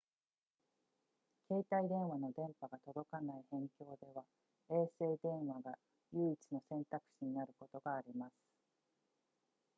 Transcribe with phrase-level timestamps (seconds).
[1.47, 4.23] 携帯電話の電波が届かない辺境では
[4.71, 5.77] 衛星電話が
[6.13, 8.33] 唯一の選択肢になることがあります